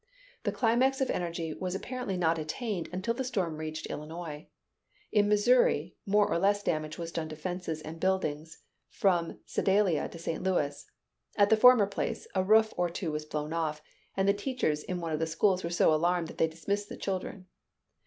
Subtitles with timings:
[0.45, 4.47] The climax of energy was apparently not attained until the storm reached Illinois.
[5.11, 10.17] In Missouri, more or less damage was done to fences and buildings, from Sedalia to
[10.17, 10.41] St.
[10.41, 10.89] Louis.
[11.35, 13.83] At the former place, a roof or two was blown off,
[14.17, 16.97] and the teachers in one of the schools were so alarmed that they dismissed the
[16.97, 17.45] children.